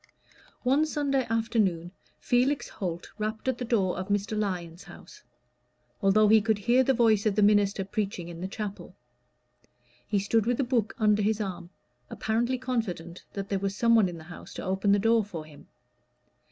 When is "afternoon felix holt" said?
1.29-3.11